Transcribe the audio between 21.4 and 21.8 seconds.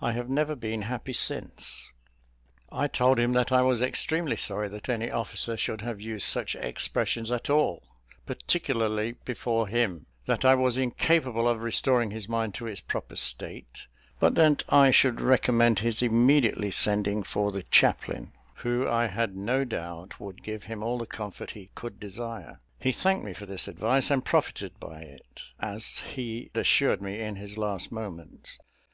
he